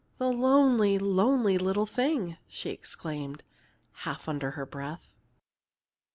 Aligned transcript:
"The 0.17 0.31
lonely, 0.33 0.97
lonely 0.97 1.59
little 1.59 1.85
thing!" 1.85 2.37
she 2.47 2.71
exclaimed, 2.71 3.43
half 3.91 4.27
under 4.27 4.49
her 4.57 4.65
breath. 4.65 5.13